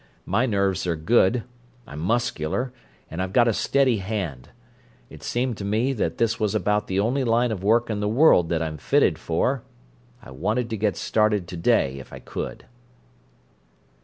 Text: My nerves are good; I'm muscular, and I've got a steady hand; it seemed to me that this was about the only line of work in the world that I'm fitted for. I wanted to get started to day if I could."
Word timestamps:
My 0.25 0.47
nerves 0.47 0.87
are 0.87 0.95
good; 0.95 1.43
I'm 1.85 1.99
muscular, 1.99 2.73
and 3.11 3.21
I've 3.21 3.33
got 3.33 3.47
a 3.47 3.53
steady 3.53 3.97
hand; 3.97 4.49
it 5.11 5.21
seemed 5.21 5.57
to 5.57 5.63
me 5.63 5.93
that 5.93 6.17
this 6.17 6.39
was 6.39 6.55
about 6.55 6.87
the 6.87 6.99
only 6.99 7.23
line 7.23 7.51
of 7.51 7.63
work 7.63 7.87
in 7.87 7.99
the 7.99 8.07
world 8.09 8.49
that 8.49 8.63
I'm 8.63 8.77
fitted 8.77 9.19
for. 9.19 9.61
I 10.19 10.31
wanted 10.31 10.71
to 10.71 10.75
get 10.77 10.97
started 10.97 11.47
to 11.49 11.55
day 11.57 11.99
if 11.99 12.11
I 12.11 12.17
could." 12.17 12.65